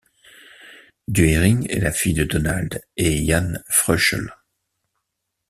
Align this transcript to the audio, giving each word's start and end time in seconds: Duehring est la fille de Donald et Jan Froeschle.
Duehring 1.07 1.67
est 1.69 1.79
la 1.79 1.91
fille 1.91 2.15
de 2.15 2.23
Donald 2.23 2.81
et 2.97 3.23
Jan 3.23 3.59
Froeschle. 3.69 4.35